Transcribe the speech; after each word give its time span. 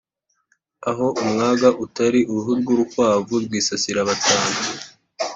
Aho 0.89 1.05
umwaga 1.23 1.67
utari 1.85 2.19
uruhu 2.29 2.51
rw’urukwavu 2.59 3.33
rwisasira 3.45 3.99
batanu. 4.09 4.51